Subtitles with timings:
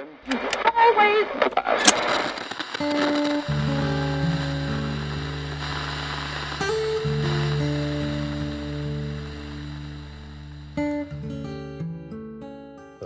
[0.00, 0.06] 呃，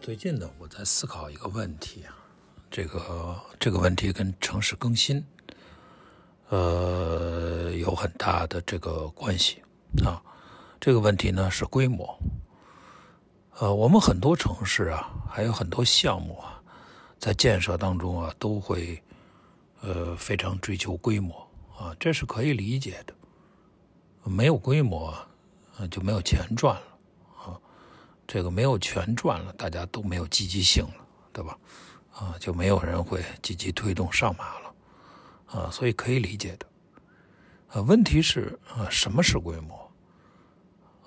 [0.00, 2.14] 最近呢，我在思考一个问题啊，
[2.70, 5.24] 这个这个问题跟城市更新，
[6.50, 9.60] 呃，有很大的这个关系
[10.04, 10.22] 啊。
[10.78, 12.16] 这个问题呢是规模。
[13.58, 16.55] 呃，我们很多城市啊，还有很多项目啊，
[17.18, 19.02] 在建设当中啊，都会
[19.80, 23.14] 呃非常追求规模啊，这是可以理解的。
[24.24, 25.28] 没有规模，啊，
[25.90, 26.98] 就没有钱赚了
[27.44, 27.60] 啊。
[28.26, 31.58] 这个没有钱赚了，大家都没有积极性了，对吧？
[32.12, 34.74] 啊，就没有人会积极推动上马了，
[35.46, 36.66] 啊，所以可以理解的。
[37.68, 39.90] 啊，问题是啊，什么是规模？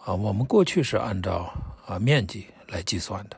[0.06, 1.52] 啊，我们过去是按照
[1.86, 3.38] 啊面积来计算的，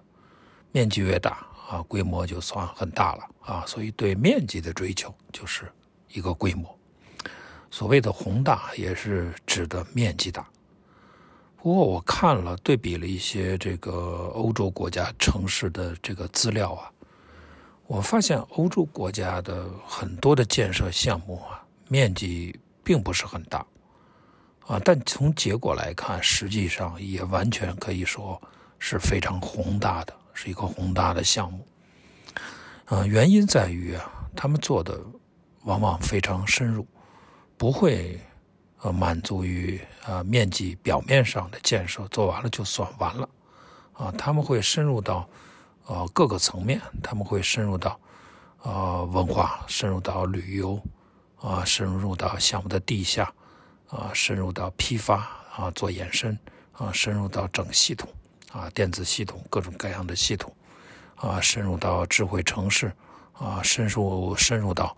[0.71, 5.71] 面积越大啊，规模就算很大了啊，所以对面积的追求就是
[6.09, 6.77] 一个规模。
[7.69, 10.45] 所谓的宏大也是指的面积大。
[11.55, 16.91] 不过我看了对比了一些这个欧洲国家城市的这个资料啊，
[17.87, 23.65] 我发现欧洲国家的很多的建设项目啊，面积并不是很大，
[24.65, 28.41] 啊，但从结果来看，实际上也完全可以说
[28.77, 31.67] 是非常宏大的，是一个宏大的项目。
[32.85, 34.99] 啊，原因在于啊，他们做的
[35.65, 36.87] 往往非常深入，
[37.57, 38.19] 不会。
[38.83, 43.29] 呃，满足于啊面积表面上的建设做完了就算完了，
[43.93, 45.29] 啊，他们会深入到
[45.85, 47.99] 呃各个层面，他们会深入到
[48.57, 50.81] 啊文化，深入到旅游，
[51.39, 53.31] 啊，深入到项目的地下，
[53.87, 56.35] 啊，深入到批发啊做延伸，
[56.73, 58.09] 啊，深入到整系统，
[58.51, 60.53] 啊电子系统各种各样的系统，
[61.15, 62.91] 啊，深入到智慧城市，
[63.33, 64.95] 啊，深入深入到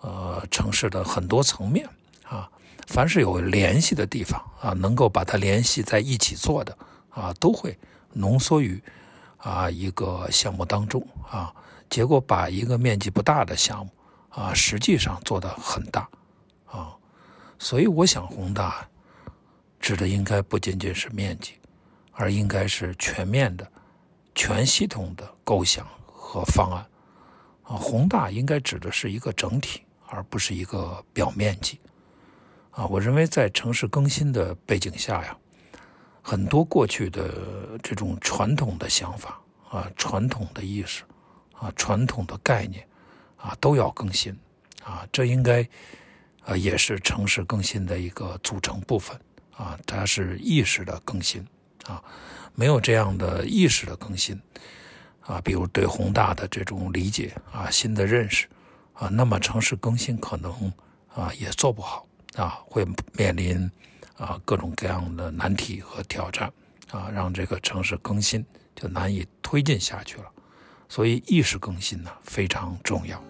[0.00, 1.88] 呃城市的很多层面，
[2.24, 2.48] 啊。
[2.86, 6.78] 凡是有联系的地方啊，能够把它联系在一起做的
[7.10, 7.78] 啊，都会
[8.14, 8.82] 浓缩于
[9.36, 11.54] 啊一个项目当中啊。
[11.90, 13.92] 结果把一个面积不大的项目
[14.30, 16.08] 啊，实际上做得很大
[16.64, 16.96] 啊。
[17.58, 18.88] 所以我想，宏大
[19.78, 21.52] 指的应该不仅仅是面积，
[22.18, 23.66] 而应该是全面的、
[24.34, 26.84] 全系统的构想和方案
[27.62, 27.76] 啊。
[27.76, 31.78] 宏大应该指的是一个整体，而不是一个表面积。
[32.72, 35.36] 啊，我认为在城市更新的背景下呀，
[36.20, 39.40] 很多过去的这种传统的想法
[39.70, 41.04] 啊、传统的意识
[41.52, 42.84] 啊、传统的概念
[43.36, 44.36] 啊，都要更新
[44.82, 45.06] 啊。
[45.12, 45.62] 这应该
[46.44, 49.16] 啊也是城市更新的一个组成部分
[49.56, 49.78] 啊。
[49.86, 51.46] 它是意识的更新
[51.88, 52.04] 啊，
[52.54, 54.40] 没有这样的意识的更新
[55.22, 58.46] 啊，比如对宏大的这种理解啊、新的认识
[58.92, 60.72] 啊，那么城市更新可能
[61.12, 62.04] 啊也做不好。
[62.34, 63.68] 啊，会面临
[64.16, 66.52] 啊各种各样的难题和挑战
[66.92, 68.44] 啊，让这个城市更新
[68.76, 70.26] 就难以推进下去了。
[70.88, 73.20] 所以意识更新呢非常重要。